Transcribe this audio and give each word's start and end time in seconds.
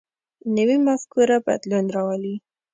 نوی 0.55 0.77
مفکوره 0.87 1.37
بدلون 1.47 1.85
راولي 1.95 2.35